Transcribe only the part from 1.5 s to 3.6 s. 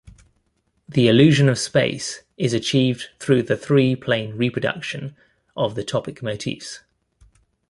space is achieved through the